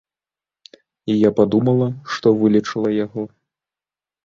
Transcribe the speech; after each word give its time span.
І 1.13 1.17
я 1.27 1.31
падумала, 1.41 1.87
што 2.15 2.27
вылечыла 2.41 2.89
яго. 3.05 3.21